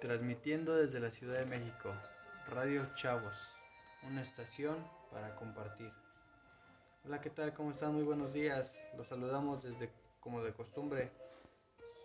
[0.00, 1.94] Transmitiendo desde la Ciudad de México,
[2.48, 3.34] Radio Chavos,
[4.02, 4.76] una estación
[5.12, 5.92] para compartir.
[7.04, 7.52] Hola, ¿qué tal?
[7.54, 7.94] ¿Cómo están?
[7.94, 8.74] Muy buenos días.
[8.96, 11.12] Los saludamos desde, como de costumbre.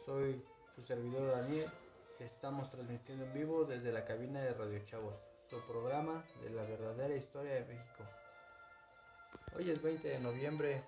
[0.05, 0.43] Soy
[0.75, 1.71] su servidor Daniel.
[2.19, 5.15] Estamos transmitiendo en vivo desde la cabina de Radio Chavos,
[5.49, 8.03] su programa de la verdadera historia de México.
[9.55, 10.83] Hoy es 20 de noviembre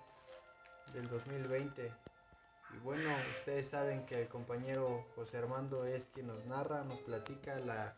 [0.92, 1.90] del 2020
[2.74, 7.58] y bueno, ustedes saben que el compañero José Armando es quien nos narra, nos platica
[7.60, 7.96] la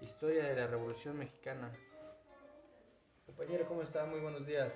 [0.00, 1.70] historia de la Revolución Mexicana.
[3.26, 4.06] Compañero, ¿cómo está?
[4.06, 4.72] Muy buenos días.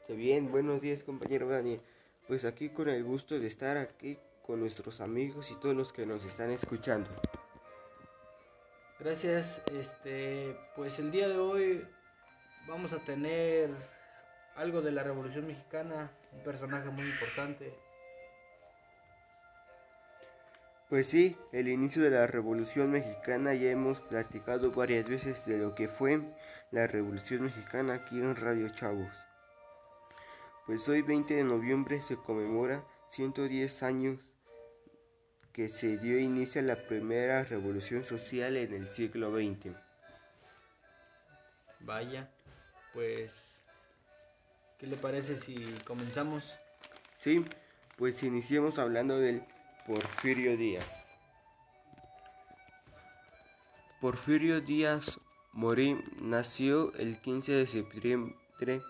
[0.00, 1.80] Está bien, buenos días compañero Daniel.
[2.26, 6.06] Pues aquí con el gusto de estar aquí con nuestros amigos y todos los que
[6.06, 7.08] nos están escuchando.
[8.98, 9.62] Gracias.
[9.72, 11.82] Este, pues el día de hoy
[12.66, 13.70] vamos a tener
[14.56, 17.72] algo de la Revolución Mexicana, un personaje muy importante.
[20.90, 25.76] Pues sí, el inicio de la Revolución Mexicana ya hemos platicado varias veces de lo
[25.76, 26.20] que fue
[26.72, 29.12] la Revolución Mexicana aquí en Radio Chavos.
[30.66, 34.18] Pues hoy 20 de noviembre se conmemora 110 años
[35.52, 39.76] que se dio inicio a la primera revolución social en el siglo XX.
[41.82, 42.28] Vaya,
[42.94, 43.30] pues,
[44.76, 45.54] ¿qué le parece si
[45.84, 46.52] comenzamos?
[47.20, 47.44] Sí,
[47.96, 49.44] pues iniciemos hablando del
[49.92, 50.86] Porfirio Díaz.
[54.00, 55.18] Porfirio Díaz
[55.52, 58.82] Morín nació el 15 de septiembre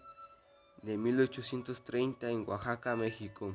[0.82, 3.54] de 1830 en Oaxaca, México.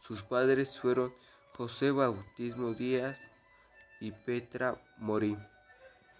[0.00, 1.12] Sus padres fueron
[1.56, 3.18] José Bautismo Díaz
[3.98, 5.44] y Petra Morín.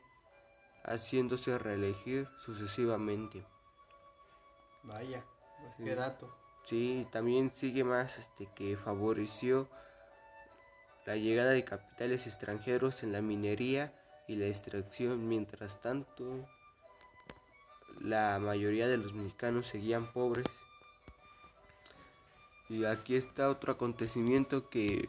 [0.83, 3.43] haciéndose reelegir sucesivamente.
[4.83, 5.25] Vaya,
[5.59, 6.31] pues qué dato.
[6.65, 9.67] Sí, también sigue más este que favoreció
[11.07, 13.93] la llegada de capitales extranjeros en la minería
[14.27, 15.29] y la extracción.
[15.29, 16.45] Mientras tanto,
[18.01, 20.45] la mayoría de los mexicanos seguían pobres.
[22.67, 25.07] Y aquí está otro acontecimiento que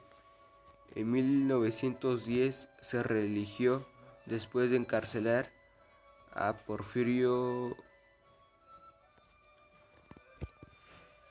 [0.95, 3.85] en 1910 se reeligió
[4.27, 5.51] después de encarcelar
[6.33, 7.77] a Porfirio